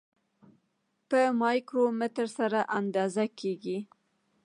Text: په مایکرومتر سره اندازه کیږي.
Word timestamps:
په 1.09 1.19
مایکرومتر 1.41 2.27
سره 2.37 2.59
اندازه 2.79 3.23
کیږي. 3.39 3.77